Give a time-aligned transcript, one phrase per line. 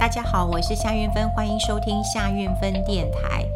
[0.00, 3.46] 大家好，我是夏运芬，欢迎收听夏运芬电台。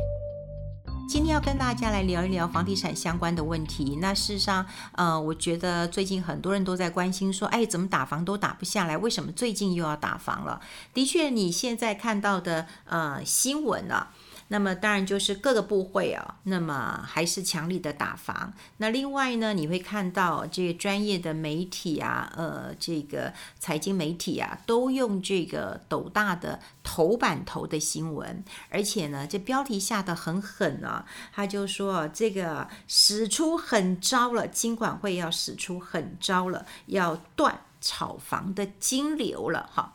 [1.09, 3.97] 今天要跟大家来聊一聊房地产相关的问题。
[3.99, 8.95] 那事实上，呃，我觉得最近很多人都在关心说，哎，怎么打房都打不下来？
[8.99, 10.61] 为什么最近又要打房了？
[10.93, 14.11] 的确，你现在看到的呃新闻啊。
[14.49, 18.53] 那么当然就是各个部会啊，那么还是强力的打房。
[18.77, 39.95] 那另外呢，你会看到这个专业的媒体啊，呃，这个财经媒体啊，都用这个斗大的头版头的新闻，而且呢，这标题下得很狠啊，他就说这个使出狠招了，金管会要使出狠招了，要断炒房的金流了，哈。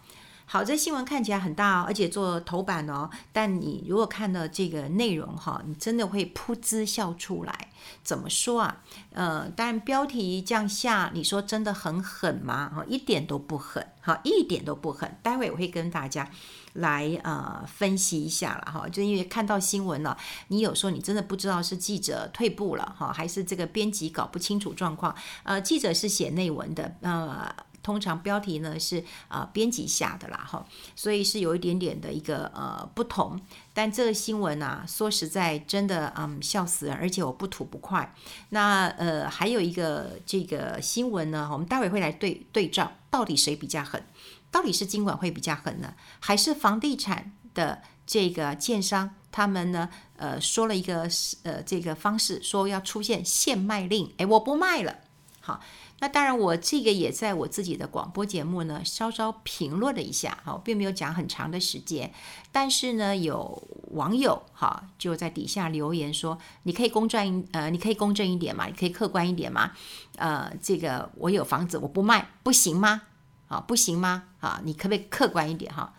[0.52, 3.08] 好，这新闻看起来很大哦，而且做头版哦。
[3.32, 7.68] 但你如果看到这个内容哈，你真的会噗嗤笑出来。
[8.04, 8.82] 怎么说啊？
[9.14, 12.68] 呃，当然标题这样下，你说真的很狠吗？
[12.76, 15.16] 哈，一点都不狠，哈，一点都不狠。
[15.22, 16.28] 待会我会跟大家
[16.74, 18.90] 来呃分析一下了哈。
[18.90, 25.14] 就因为看到新闻了，你有时候你真的不知道是记者退步了哈，还是这个编辑搞不清楚状况。
[25.44, 27.54] 呃，记者是写内文的，呃。
[27.82, 33.40] 通常标题呢是啊、编辑下的啦哈，所以是有一点点的一个呃不同。
[33.74, 38.14] 但这个新闻啊，说实在真的嗯笑死人，而且我不吐不快。
[38.50, 44.04] 那呃还有一个这个新闻呢，我们待会会来对对照，到底谁比较狠？
[44.52, 51.08] 到底是金管会比较狠呢，还是房地产的这个建商他们呢呃说了一个
[51.44, 54.98] 呃这个方式，说要出现限卖令，哎我不卖了，
[55.40, 55.62] 好。
[56.02, 62.14] 那当然，我这个也在我自己的广播节目呢，稍稍评论了一下，哈，并没有讲很长的时间。
[62.52, 63.62] 但是呢，有
[63.92, 69.72] 网友哈就在底下留言说：“你可以公正，呃，你可以公正一点嘛，你可以客观一点嘛，
[70.16, 73.02] 呃，这个我有房子我不卖，不行吗？
[73.50, 74.24] 啊，不行吗？
[74.40, 75.94] 啊，你可不可以客观一点哈？”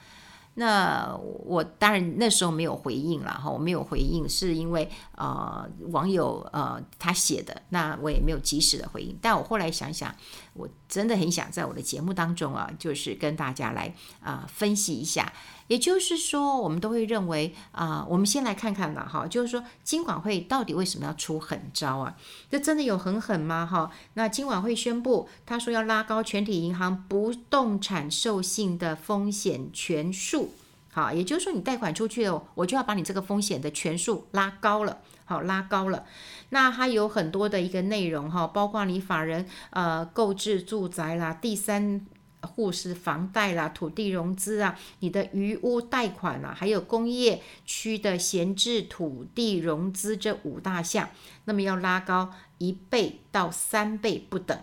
[0.54, 9.16] 那我当然那时候没有回应了哈，我没有回应是因为呃网友呃他写的，那我也没有及时的回应。
[9.22, 10.14] 但我后来想想，
[10.54, 15.32] 我真的很想在我的节目当中啊，就是跟大家来啊、分析一下。
[15.70, 22.16] 也就是说，我们都会认为啊、我们先来看看吧，哈，就是说金管会到底为什么要出狠招啊？
[22.50, 23.64] 这真的有很狠吗？
[23.64, 30.52] 哈，那金管会宣布，他说要拉高全体银行不动产授信的风险权数，
[30.92, 36.04] 好，也就是说你贷款出去了，我就要把你这个风险的权数拉高了，好，拉高了。
[36.48, 42.04] 那它有很多的一个内容哈，包括你法人呃购置住宅啦，第三。
[42.42, 51.08] 户是房贷啦、土地融资啊、你的余屋贷款啊，还有工业区的闲置土地融资这五大项，
[51.44, 54.58] 那么要拉高一倍到三倍不等。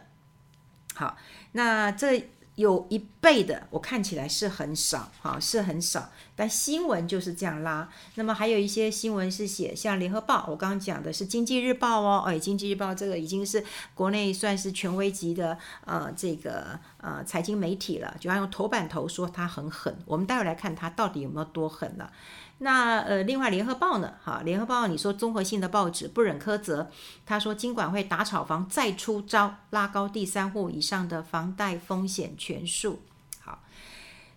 [0.95, 1.17] 好，
[1.51, 2.29] 那这。
[2.57, 6.11] 有一倍的，我看起来是很少，哈，是很少。
[6.35, 7.87] 但新闻就是这样拉。
[8.15, 13.63] 那么还有一些新闻是写像联合报，我刚刚讲的是经济日报哦，哎，经济日报这个已经是
[13.93, 19.95] 国内算是权威级的呃这个呃财经媒体了，就要用头版头说它很狠。
[20.05, 22.11] 我们待会来看它到底有没有多狠了。
[22.59, 24.13] 那呃，另外联合报呢？
[24.23, 26.89] 哈，联合报你说综合性的报纸不忍苛责，
[27.23, 33.03] 他说金管会打炒房再出招，拉高第三户以上的房贷风险权数。
[33.39, 33.59] 好，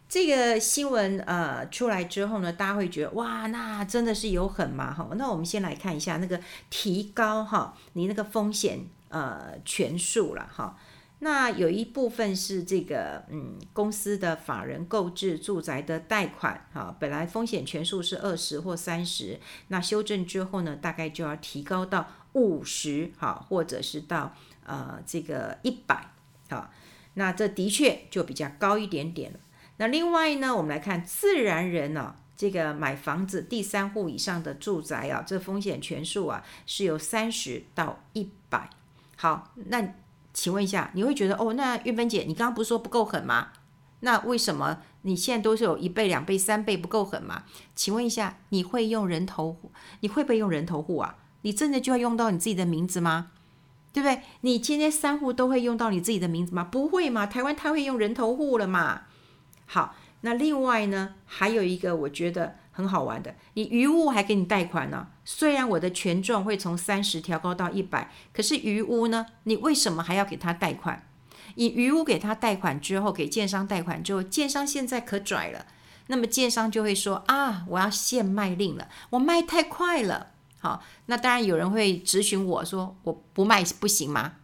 [0.06, 4.92] 这个新闻呃出来之后呢，大家会觉得哇，那真的是有狠吗？
[4.92, 6.38] 哈，那我们先来看一下那个
[6.68, 10.76] 提高哈，你那个风险呃权数了哈。
[11.22, 19.38] 那有一部分是这个，嗯，公司的法人购置住宅的贷款，哈，本来风险权数是二十或三十，
[19.68, 26.10] 那修正之后呢，大概就要提高到五十，哈，或者是到呃这个一百，
[26.48, 26.70] 好，
[27.12, 29.38] 那这的确就比较高一点点了。
[29.76, 38.70] 那另外呢，我们来看自然人呢，这个买房子第三户以上的住宅啊，这风险权数啊是由三十到一百，
[39.16, 39.92] 好，那。
[40.32, 41.52] 请问一下，你会觉得哦？
[41.54, 43.48] 那韵芬姐，你刚刚不是说不够狠吗？
[44.00, 47.44] 那为什么你现在都是有一倍、两倍、三倍不够狠吗？
[47.74, 49.56] 请问一下，你会用人头？
[50.00, 51.16] 你会不会用人头户啊？
[51.42, 53.32] 你真的就要用到你自己的名字吗？
[53.92, 54.22] 对不对？
[54.42, 56.64] 你今天三户都会用到你自己的名字吗？
[56.64, 57.26] 不会嘛？
[57.26, 59.02] 台湾太会用人头户了嘛？
[59.66, 62.59] 好，那另外呢，还有一个我觉得。
[62.70, 65.08] 很好玩的，你余屋还给你贷款呢？
[65.24, 69.26] 虽然我的权重会从三十调高到一百，可是余屋呢？
[69.44, 71.06] 你为什么还要给他贷款？
[71.56, 75.66] 你余屋给他贷款之后，给建商贷款之后，建商现在可拽了，
[76.06, 80.28] 那么建商就会说啊，我要限卖令了，我卖太快了。
[80.60, 84.34] 好，那当然有人会质询我说，我不卖不行吗？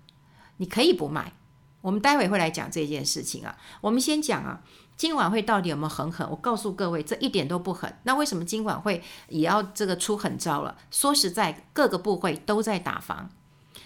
[0.57, 1.33] 你可以不卖，
[1.83, 3.57] 我们待会会来讲这件事情啊。
[3.83, 4.63] 我们先讲啊，
[4.97, 6.29] 金管会到底有没有很狠？
[6.31, 7.95] 我告诉各位，这一点都不狠。
[8.05, 10.77] 那为什么金管会也要这个出狠招了？
[10.91, 13.31] 说实在，各个部会都在打房。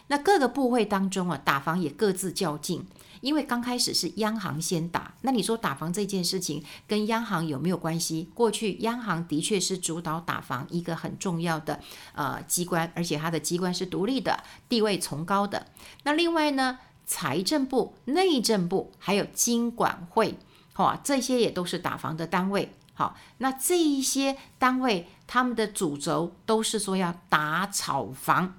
[0.06, 2.86] 那各个部会当中啊，打房也各自较劲。
[3.20, 8.30] 因为刚开始是央行先打，那你说打房这件事情跟央行有没有关系？
[8.32, 11.78] 过去央行的确是主导打房一个很重要的
[12.14, 15.66] 呃机关，而且它的机关是独立的，地位崇高的。
[16.04, 20.38] 那另外呢，财政部、内政部还有金管会，
[20.80, 22.74] 好，这些也都是打房的单位。
[22.94, 28.54] 好，那这一些单位他们的主轴都是说要打炒房，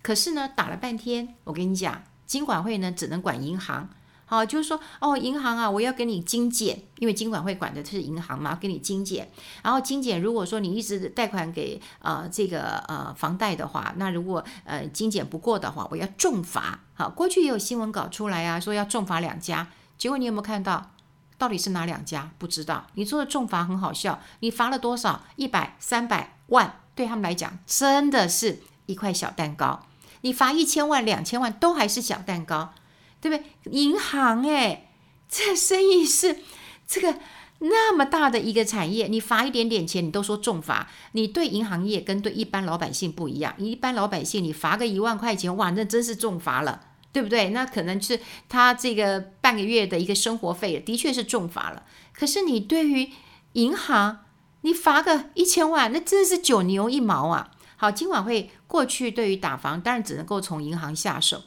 [0.00, 2.04] 可是呢，打了半天，我跟你讲。
[2.24, 3.88] 金管会呢，只能管银行，
[4.26, 9.28] 好，就是说，哦，银行啊，我要给你精简，因为金管会管的是银行嘛，给你精简。
[9.64, 16.78] 然后精简，如果说你一直贷款给呃这个呃房贷的话，那如果呃精简不过的话，我要重罚。
[16.94, 19.66] 好，过去也有新闻稿出来啊，说要重罚两家，
[19.98, 20.92] 结果你有没有看到？
[21.38, 22.30] 到底是哪两家？
[22.38, 22.86] 不知道。
[22.94, 25.24] 你说的重罚很好笑，你罚了多少？
[25.36, 29.86] 一百、三百万，对他们来讲，真的是一块小蛋糕。
[30.22, 32.72] 你罚一千万、两千万都还是小蛋糕，
[33.20, 33.72] 对不对？
[33.72, 34.88] 银行哎，
[35.28, 36.38] 这生意是
[36.86, 37.18] 这个
[37.58, 40.88] 那么大的一个产业，你罚一点点钱，你都说重罚。
[41.12, 46.80] 你对银行业跟对一般老百姓不一样，一般老百姓你罚个一万块钱，哇，那真是重罚了，
[47.12, 47.50] 对不对？
[47.50, 51.84] 那可能是他这个半个月的一个生活费，的确是重罚了。
[52.12, 53.10] 可是你对于
[53.52, 54.24] 银行，
[54.62, 57.52] 你罚个一千万，那真的是九牛一毛啊！
[57.76, 61.42] 好，今晚会过去对于打房，当然只能够从银行下手。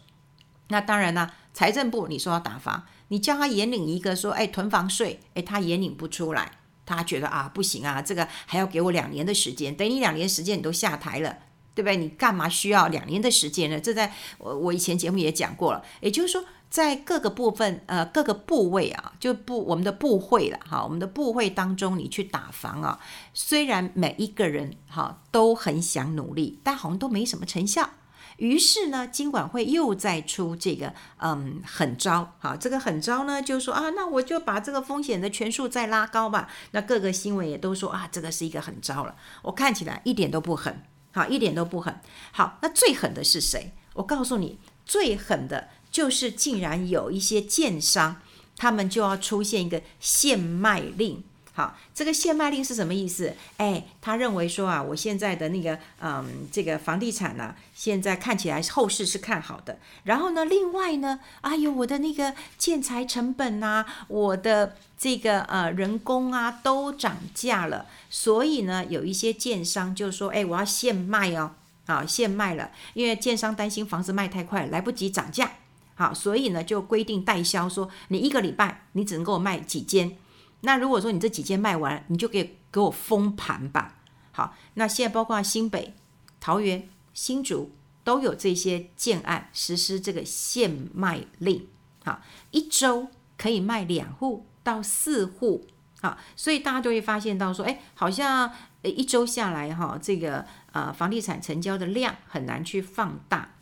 [0.69, 6.51] 那当然呢，财政部你说要打房，你叫他严领一个说，哎，囤房税，哎，他也领不出来，
[6.85, 11.37] 他觉得啊，不行啊，这个还要给我两年的时间，等你两年时间你都下台了，
[11.79, 11.95] 对不对？
[11.95, 13.79] 你干嘛需要两年的时间呢？
[13.79, 16.43] 这在我我以前节目也讲过了，也就是说。
[16.69, 22.99] 在各个部分，呃，各个部位啊，就部我们的部会了哈，我们的部会当中，你去打房啊，
[23.33, 27.89] 虽然每一个人哈都很想努力，但好像都没什么成效。
[28.37, 36.47] 于是呢，金管会又再出这个嗯狠招，好，这个狠招呢，就说啊，那我就把这个风险的权数再拉高吧。
[36.69, 39.15] 那各个新闻也都说啊，这个是一个狠招了。
[39.41, 41.99] 我看起来一点都不狠，好，一点都不狠。
[42.31, 43.73] 好，那最狠的是谁？
[43.93, 45.69] 我告诉你，最狠的。
[45.91, 48.21] 就是竟然有一些建商，
[48.55, 51.23] 他们就要出现一个限卖令。
[51.59, 53.35] 好，这个限卖令是什么意思？
[53.57, 59.77] 哎，他认为说啊，我现在的那个嗯，这个房地产呢、现在看起来后市是看好的。
[60.05, 67.87] 然后呢，另外呢，哎呦，我的那个建材成本啊，我的这个呃人工啊都涨价了。
[68.09, 71.51] 所以呢，有一些建商就说，哎，我要限卖哦，
[71.87, 75.51] 啊，限卖了，因为建商担心房子卖太快，来不及涨价。
[75.95, 80.15] 好，所以呢，就规定代销说，你一个礼拜你只能给我卖几间。
[80.61, 83.95] 那如果说你这几间卖完，你就给给我封盘吧。
[84.31, 85.93] 好，那现在包括新北、
[86.39, 87.71] 桃园、新竹
[88.03, 91.67] 都有这些建案实施这个限卖令。
[92.03, 92.21] 好，
[92.51, 93.07] 一周
[93.37, 95.65] 可以卖两户到四户。
[96.01, 98.49] 好，所以大家就会发现到说，哎，好像
[98.83, 103.55] 一周下来哈，这个呃房地产成交的量很难去放大。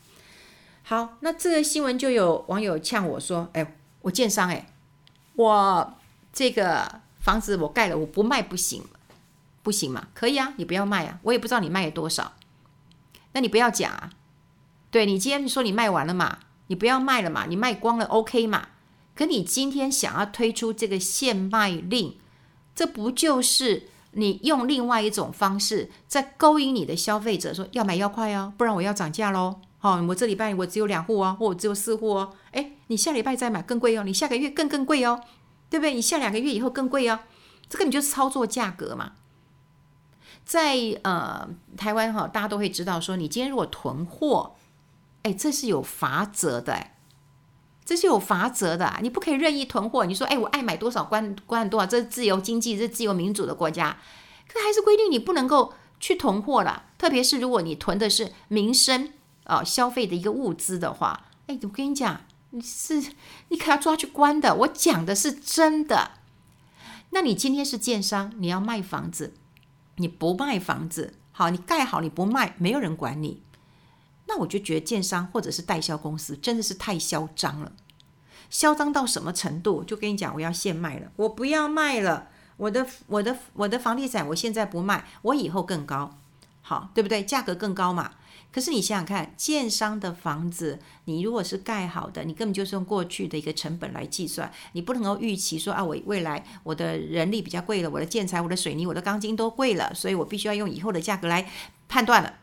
[0.84, 4.68] 好，那这个新闻就有网友呛我说：“哎，我建商哎，
[5.34, 5.97] 我
[6.38, 8.84] 这个房子我盖了，我不卖不行，
[9.64, 10.10] 不行嘛？
[10.14, 12.34] 可以啊，你不要卖啊，我也不知道你卖了多少，
[13.32, 14.12] 那你不要讲啊。
[14.92, 18.68] 对，你今天说你卖完了嘛，你不要卖了嘛，你卖光了 OK 嘛？
[19.16, 22.16] 可你今天想要推出这个限卖令，
[22.76, 32.36] 这不就是你用另外一种方式在勾引你的消费者，说要买要快哦，不然我要涨价喽。”好，我这礼拜我只有两户哦，或我只有四户哦。
[32.52, 35.20] 哎，你下礼拜再买更贵哦，你下个月更更贵哦，
[35.70, 35.94] 对不对？
[35.94, 37.20] 你下两个月以后更贵哦，
[37.70, 39.14] 这个你就是操作价格嘛。
[40.46, 44.56] 在呃台湾哈，大家都会知道说，你今天如果囤货，
[45.24, 46.88] 哎，这是有罚则的，
[47.84, 50.06] 这是有罚则的，你不可以任意囤货。
[50.06, 53.98] 你说，哎，我爱买多少关关多少，这是自由经济，这是自由民主的国家，
[54.48, 56.86] 可还是规定你不能够去囤货了。
[56.98, 59.14] 特别是如果你囤的是民生。
[59.44, 62.20] 啊、哦，消费的一个物资的话，哎，我跟你讲，
[62.62, 63.12] 是
[63.50, 64.56] 你可要抓去关的。
[64.56, 66.12] 我讲的是真的。
[67.12, 69.34] 那你今天是建商，你要卖房子，
[69.96, 73.42] 你不卖房子，好，你盖好你不卖，没有人管你。
[74.28, 77.72] 那我就觉得建商或者是代销公司真的是太嚣张了，
[78.50, 79.84] 嚣张到什么程度？
[79.84, 86.18] 就跟你讲，我要现卖了，我不要卖了，我的我的我的房地产，我现在不卖，我以后更高。
[86.62, 87.24] 好，对不对？
[87.24, 88.12] 价格更高嘛。
[88.52, 101.50] 可是你想想看，建商的房子，你如果是盖好的，你根本就是用过去的一个成本来计算，你不能够预期说啊，我未来我的人力比较贵了，我的建材、我的水泥、我的钢筋都贵了，所以我必须要用以后的价格来
[101.88, 102.34] 判断了。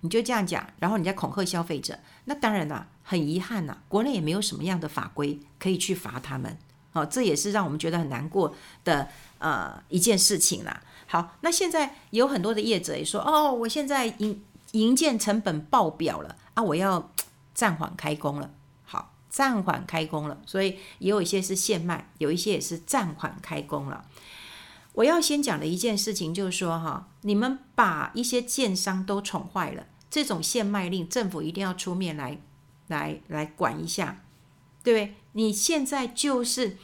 [0.00, 6.56] 你就这样讲，然后你再恐吓消费者，那当然了，很遗憾呐，国内也没有什么样的法规可以去罚他们，
[6.92, 8.54] 哦，这也是让我们觉得很难过
[8.84, 9.08] 的
[9.38, 10.80] 呃一件事情啦。
[11.08, 14.40] 好，那现在有很多的业者也说，哦，我现在营
[14.72, 17.10] 营建成本爆表了啊，我要
[17.54, 18.50] 暂缓开工了。
[18.84, 24.04] 好，暂缓开工了，所以也有一些是现卖，有一些也是暂缓开工了。
[24.94, 32.40] 我要先讲的一件事情就是说，哈，你们把一些建商都宠坏了，这种限卖令，政府一定要出面来，
[32.88, 34.24] 来，来管一下，
[34.82, 35.14] 对不对？
[35.32, 36.76] 你现在就是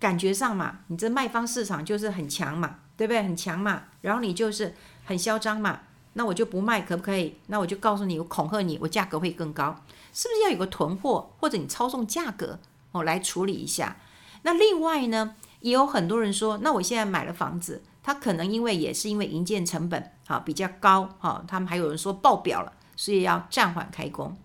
[0.00, 3.22] 感觉上嘛，你这卖方市场就是很强嘛，对不对？
[3.22, 5.82] 很强嘛，然后你就是很嚣张嘛，
[6.14, 7.36] 那我就不卖，可不可以？
[7.46, 9.76] 那我就告诉你，我恐吓你，我价格会更高，
[10.12, 12.58] 是不是要有个囤货，或者你操纵价格
[12.92, 13.96] 哦来处理一下？
[14.42, 15.36] 那另外呢？
[15.60, 24.36] 也有很多人说，那我现在买了房子，他可能因为也是因为营建成本啊比较高哈，他们还有人说爆表了，所以要暂缓开工。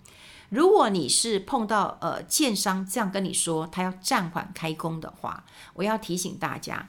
[0.47, 6.87] 如果你是碰到呃建商这样跟你说他要暂缓开工的话，我要提醒大家，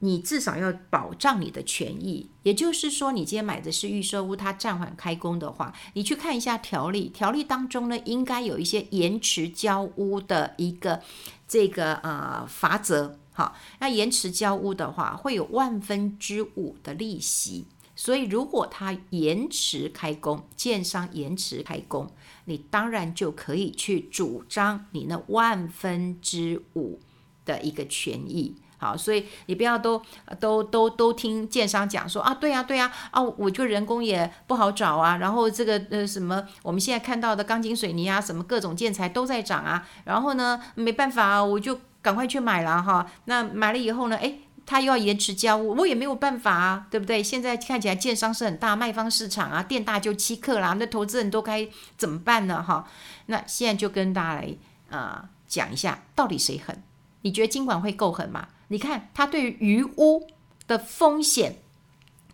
[0.00, 2.30] 你至少要保障你的权益。
[2.42, 11.02] 也就是说，你今天买的是预售屋，它暂缓开工的话，你去看一下条例，条例当中呢应该有一些延迟交屋的一个
[11.46, 13.18] 这个呃法则。
[13.32, 17.66] 好，那延迟交屋的话，会有万分之五的利息。
[17.94, 22.08] 所以，如果他延迟开工，建商延迟开工，
[22.44, 27.00] 你当然就可以去主张你那万分之五
[27.44, 28.54] 的一个权益。
[28.78, 30.00] 好，所以你不要都
[30.40, 41.78] 都都都听建商讲说啊，对呀、啊、对呀啊，啊，我就人工也不好找啊，然后这个呃什么，我们现在看到的钢筋水泥啊，什么各种建材都在涨啊，然后呢，没办法啊，我就。
[42.00, 44.16] 赶快去买了哈，那买了以后呢？
[44.18, 47.20] 诶，他又要延迟交，我也没有办法啊，对不对？
[47.20, 51.68] 现在看起来建商是很大，卖方市场啊，店大就欺客啦，那投资人都该
[51.98, 52.62] 怎么办呢？
[52.62, 52.86] 哈，
[53.26, 54.56] 那现在就跟大家来
[54.90, 56.82] 啊、讲一下，到底谁狠？
[57.22, 58.46] 你觉得金管会够狠吗？
[58.68, 60.26] 你看他对于余屋
[60.66, 61.56] 的风险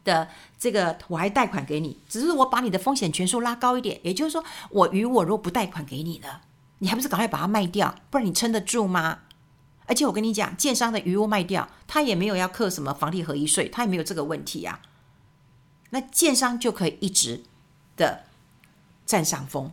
[0.05, 6.43] 的这个，我还贷款给你，只是我把你的风险权数拉高一点，也就是说，我余我如果不贷款给你了，
[6.79, 9.21] 你还不是赶快把它卖掉，不然你撑得住吗？
[9.87, 14.81] 而且我跟你讲，建商的余屋卖掉，他也没有要课什么房地合一税，他也没有这个问题啊。
[15.91, 17.45] 那建商就可以一直
[17.97, 18.25] 的
[19.07, 19.71] 占上风，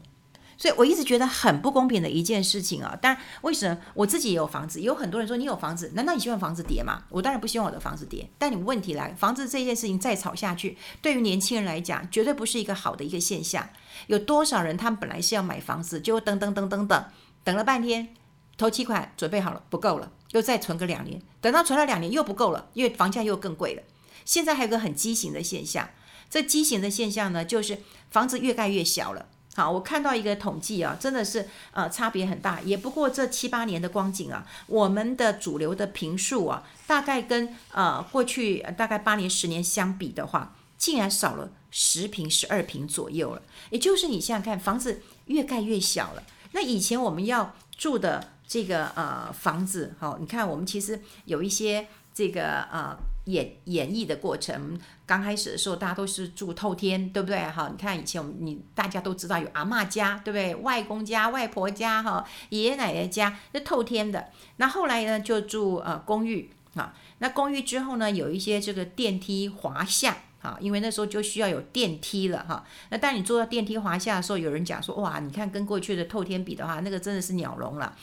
[0.62, 2.96] 所以我一直觉得很不公平的一件事情啊。
[3.02, 4.80] 当然，为什么我自己也有房子？
[4.80, 7.02] 有很多人说你有房子，难道你希望房子跌吗？
[7.10, 8.30] 我当然不希望我的房子跌。
[8.38, 13.68] 但你问题来，房子这件事情再炒下去，对于年轻人来讲，绝对不是一个好的一个现象。
[14.06, 17.06] 有多少人他们本来是要买房子，就等等等等等，
[17.44, 18.10] 等了半天。
[18.56, 23.82] 头期款准备好了，不够了，又再存个两年，等到存了两年又不够了，因为房价又更贵了。
[24.26, 25.90] 现在还有个很畸形的现象，
[26.30, 27.80] 这畸形的现象呢，就是
[28.12, 29.26] 房子越盖越小了。
[29.56, 43.42] 好，我看到一个统计啊，真的是呃差别很大，也不过这七八年的光景啊，我们的主流的坪数啊，大概跟呃过去大概八年十年相比的话，竟然少了十坪十二坪左右了。
[43.70, 46.24] 也就是你想想看，房子越盖越小了。
[46.54, 48.32] 那以前我们要住的。
[48.52, 52.94] 这个呃房子，好，你看我们其实有一些这个呃
[53.26, 54.80] 演演绎的过程。
[55.06, 57.38] 刚开始的时候，大家都是住透天，对不对？
[57.40, 60.56] 哈，你看以前我们你大家都知道有阿嬷家，对不对？
[60.56, 64.30] 外公家、外婆家，哈，爷爷奶奶家是透天的。
[64.58, 66.94] 那后来呢，就住呃公寓啊。
[67.20, 70.18] 那公寓之后呢，有一些这个电梯华厦。
[70.44, 72.66] 好，因为那时候就需要有电梯了哈。
[72.90, 77.96] 那当你坐到电梯滑下的时候，有人讲说，哇，你看跟过去的透天比的话，那个真的是鸟笼了。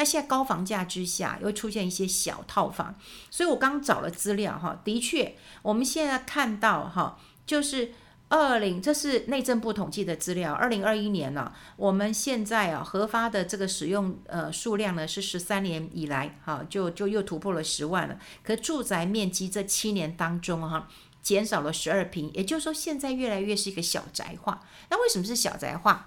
[0.00, 2.94] 那现在高房价之下，又出现一些小套房，
[3.30, 7.92] 所以我刚找了资料哈，的确，我们现在看到哈，就是
[8.30, 18.18] 二零，这是内政部统计的资料，二零二一年呢，我们现在啊核发的这个使用呃数量呢是十三年以来哈，就就又突破了十万了。
[18.42, 20.88] 可住宅面积这七年当中哈。
[21.22, 24.62] 减少了十二平，也就是说，现在越来越是一个小宅化。
[24.88, 26.06] 那为什么是小宅化？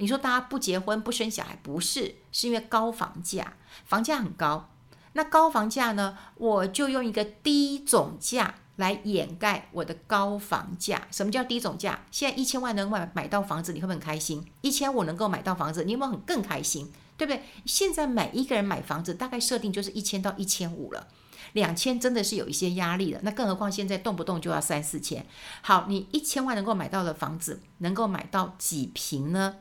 [0.00, 3.54] 你说大家不结婚不生小孩，不是，是因为高房价，
[3.84, 4.70] 房价很高。
[5.12, 11.06] 那高房价呢，我就用一个低总价来掩盖我的高房价。
[11.10, 12.00] 什么叫低总价？
[12.10, 14.44] 现在一千万能买买到房子，你会不会很开心？
[14.62, 16.90] 一千五能够买到房子，你有没有很更开心？
[17.16, 17.42] 对不对？
[17.66, 21.08] 现在每一个人买房子大概设定就是一千到一千五了。
[21.52, 23.20] 两千真的是有一些压力了。
[23.24, 25.26] 那更何况现在动不动就要三四千。
[25.60, 29.56] 好，你一千万能够买到的房子，能够买到几平呢？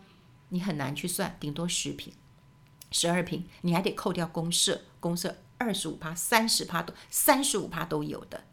[0.50, 2.14] 你很难去算，顶多十瓶、
[2.92, 8.44] 十二瓶，你还得扣掉公社，公社二十五趴、三十趴都三十五趴都有的。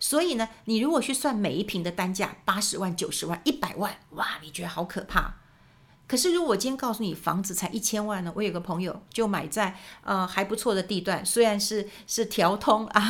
[0.00, 5.36] 所以呢，你如果去算每一瓶的单价八十万、九十万、一百万，哇，你觉得好可怕。
[6.06, 8.30] 可是，如果我今天告诉你房子才一千万呢？
[8.36, 13.02] 我有个朋友就买在呃还不错的地段，虽然是是条通啊，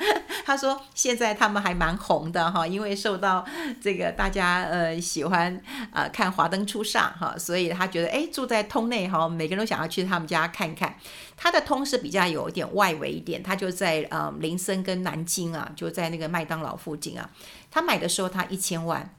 [0.46, 3.44] 他说现在他们还蛮红的哈，因为受到
[3.82, 5.54] 这个大家呃喜欢
[5.92, 10.96] 啊、呃、看华灯初上哈，所以他觉得哎住在通内哈，每个人都想要去他们家看看。
[11.36, 17.30] 他的通是比较有一点外围一点，他就在呃林森跟南京啊，就在那个麦当劳附近啊。
[17.70, 19.14] 他买的时候他一千万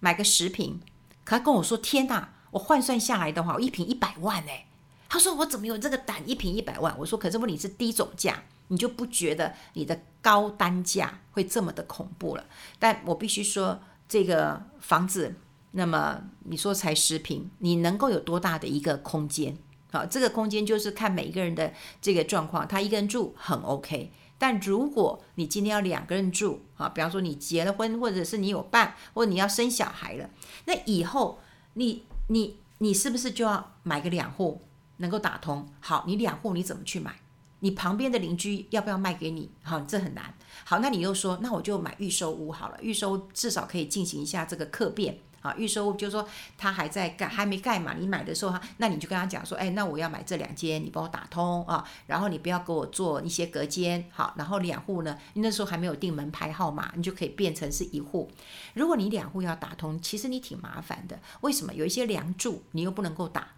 [0.00, 0.80] 买个十平，
[1.24, 2.30] 可他跟我说天哪！
[2.50, 4.66] 我换算下来的话，我一坪一百万哎。
[5.12, 6.96] 他说我怎么有这个胆一坪一百万？
[6.96, 12.44] 我说可是问题是低总价，你就不觉得你的高单价会这么的恐怖了？
[12.78, 15.34] 但我必须说，这个房子，
[15.72, 19.58] 那么你说才十平，你能够有多大的一个空间？
[19.90, 22.68] 好，这个空间就是看每一个人的这个状况。
[22.68, 30.30] 他一个人住很 OK，但如果你今天要两个人住啊，比方说你结了婚，或者是你有伴，或者你要生小孩了，
[30.66, 31.40] 那以后
[31.72, 32.04] 你。
[32.30, 34.62] 你你是不是就要买个两户
[34.98, 35.68] 能够打通？
[35.80, 37.16] 好，你两户你怎么去买？
[37.58, 39.50] 你旁边的邻居要不要卖给你？
[39.62, 40.32] 好，这很难。
[40.64, 45.18] 好，那你又说，那我就买预售屋好了，预售至少可以进行一下这个客变。
[45.40, 46.28] 啊，预售屋就是说
[46.58, 47.94] 他还在盖，还没盖嘛。
[47.98, 51.84] 你买的时候哈，那你就跟他讲说，哎，那我要买这两间，你帮我打通啊。
[52.06, 54.34] 然后你不要给我做一些隔间，好。
[54.36, 58.30] 然后两户呢，那时候还没有定门牌号码，你就可以变成是一户。
[58.74, 61.18] 如果你两户要打通，其实你挺麻烦的。
[61.40, 61.74] 为什么？
[61.74, 63.48] 有一些梁柱你又不能够打，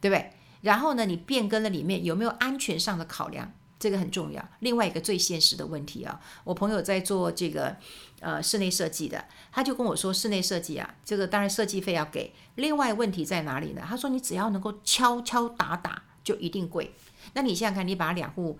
[0.00, 0.32] 对不对？
[0.60, 3.52] 然后呢，你变更了里面有没有安全上的考量？
[3.80, 4.48] 这个很重要。
[4.60, 7.74] 另外一个最现实的问题啊，我朋友在做这个
[8.20, 12.32] 呃室内设计的，他就跟我说，室内设计啊，这个当然设计费要给。
[12.54, 13.82] 另外问题在哪里呢？
[13.84, 16.94] 他说你只要能够敲敲打打就一定贵。
[17.32, 18.58] 那你想想看，你把两户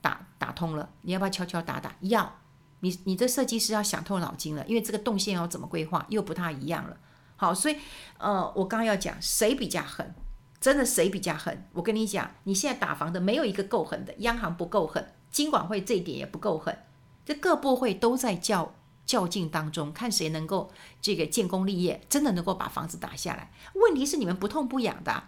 [0.00, 1.96] 打打通了，你要不要敲敲打打？
[2.02, 2.38] 要。
[2.80, 6.96] 你你这设计师要想透脑筋了，因为这个动线要怎么规划又不太一样了。
[7.34, 7.76] 好，所以
[8.18, 10.14] 呃，我刚刚要讲谁比较狠。
[10.60, 11.64] 真的谁比较狠？
[11.72, 16.76] 我跟你讲，你现在打房的没有一个够狠的，央行不够狠，金管会这一点也不够狠，
[17.24, 18.74] 这各部会都在较
[19.06, 23.50] 较劲当中，看谁能够这个建功立业，真的能够把房子打下来。
[23.74, 25.24] 问题是你们不痛不痒的，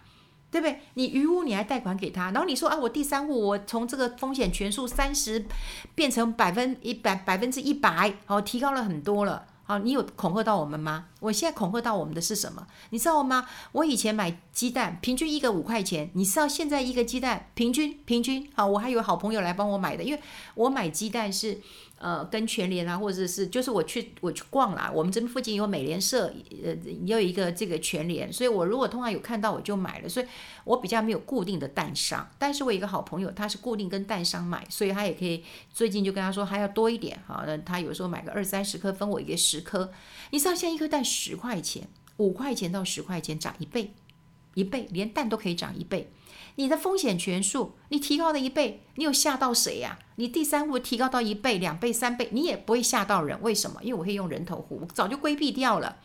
[0.51, 0.81] 对不对？
[0.95, 5.45] 你余屋你还贷款给他，然后你说啊，我第三户我从这个风险权数三十
[5.95, 9.47] 变成百分一百百分之一百，好，提高了很多了。
[9.63, 11.07] 好，你有恐吓到我们吗？
[11.21, 12.67] 我现在恐吓到我们的是什么？
[12.89, 13.47] 你知道吗？
[13.71, 16.09] 我以前买鸡蛋，平均一个五块钱。
[16.15, 18.49] 你知道现在一个鸡蛋平均平均？
[18.53, 20.19] 好，我还有好朋友来帮我买的，因为
[20.55, 21.61] 我买鸡蛋是。
[22.01, 26.73] 呃，跟全联啊，或者是就是我去我去逛啦，我们这附近有美联社，呃，
[27.05, 30.25] 也有一个这个全联，所以我如果通常有看到我就买了，所以
[30.63, 39.91] 我比较没有固定的蛋商，但是我一个好朋友，他是固定跟蛋商买，所以他也可以最近就跟他说还要多一点，好，那他有时候买个二三十颗，分我一个十颗，
[40.31, 43.93] 你知道现在一颗蛋十块钱，五块钱到十块钱涨一倍，
[44.53, 46.11] 一倍连蛋都可以涨一倍。
[46.55, 49.99] 你的风险权数，你提高了一倍，你有吓到谁呀？
[50.15, 53.41] 你第三户提高到一倍、两倍、三倍，你也不会吓到人。
[53.41, 53.81] 为什么？
[53.83, 55.97] 因为我会用人头户，我早就规避掉了。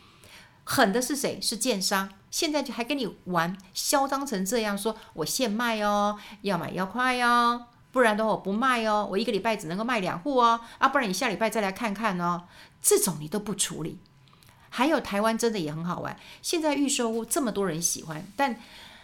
[0.64, 1.40] 狠的是谁？
[1.40, 2.10] 是建商。
[2.30, 12.44] 现在就还跟你玩，嚣张成这样，说我现卖哦，要买要快哦，不然的话我不卖哦，我一个礼拜只能够卖两户哦，啊，不然你下礼拜再来看看哦。
[12.80, 13.98] 这种你都不处理。
[14.70, 18.58] 还有台湾真的也很好玩，现在预售屋这么多人喜欢，但。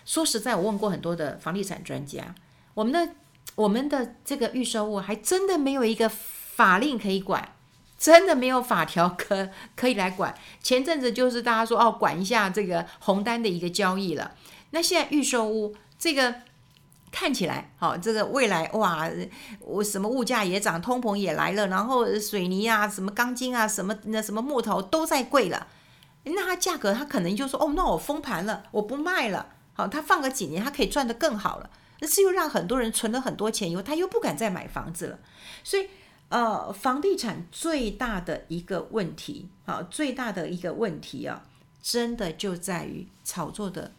[0.04, 2.34] 说实在，我问过很多的房地产专家，
[2.74, 3.14] 我们的
[3.54, 7.50] 我们的这个预售屋还真的没有一个法令可以管，
[7.96, 10.34] 真的没有法条可 可以来管。
[10.60, 14.32] 前阵子就是大家说哦，管一下这个红单的一个交易了。
[14.70, 16.34] 那现在预售屋这个
[17.12, 19.08] 看起来好，这个未来哇，
[19.60, 25.68] 我什么物价也涨，通膨也来了，然后水泥啊、什么钢筋啊、什么那什么木头都在贵了，
[26.24, 29.46] 那它价格它可能就说哦，那我封盘了，我不卖了。
[29.74, 31.70] 好，他放个几年，他可以赚得更好了。
[32.00, 35.18] 那是又让很多人存了很多钱以后，他又不敢再买房子了。
[35.64, 35.88] 所以，
[36.28, 41.42] 呃，房地产最大的一个问题，好，最大的一个问题啊，
[41.80, 43.92] 真的就在于炒作的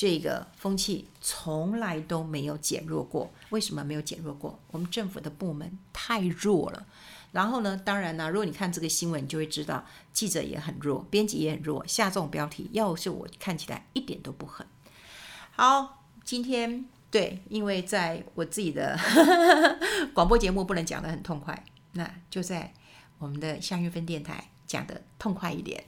[0.00, 3.28] 这个风气从来都没有减弱过。
[3.50, 4.56] 为什么没有减弱过？
[4.70, 6.86] 我们政府的部门太弱了。
[7.32, 14.64] 然后呢，当然呢，如果你看这个新闻，你就会知道记者也很弱，编辑也很弱，下这种标题，要是我看起来一点都不狠。
[15.50, 18.96] 好，今天对，因为在我自己的
[20.14, 22.72] 广播节目不能讲得很痛快，那就在
[23.18, 25.84] 我们的夏韵芬电台讲得痛快一点。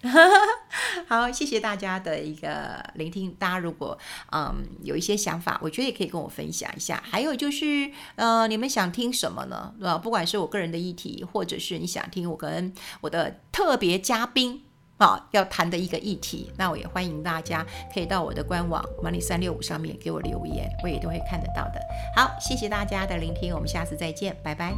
[1.09, 3.35] 好，谢谢大家的一个聆听。
[3.39, 3.99] 大家如果
[4.33, 7.03] 嗯有一些想法，我觉得也可以跟我分享一下。
[7.05, 9.75] 还有就是呃，你们想听什么呢？
[9.81, 14.65] 呃，不管是我个人的议题，或者是你想听我跟我的特别嘉宾。
[15.01, 21.81] 啊，要谈的一个议题，那我也欢迎大家可以到我的官网 money 三六五上面给我留言，我也都会看得到的。
[22.15, 24.75] 好，谢谢大家的聆听，我们下次再见，拜拜。